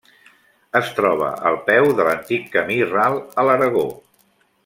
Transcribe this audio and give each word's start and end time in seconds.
Es 0.79 0.87
troba 0.99 1.27
al 1.49 1.57
peu 1.67 1.91
de 1.99 2.07
l'antic 2.09 2.49
camí 2.57 2.79
ral 2.95 3.21
a 3.43 3.47
l'Aragó. 3.51 3.87